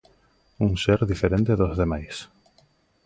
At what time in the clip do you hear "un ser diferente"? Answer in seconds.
0.65-1.59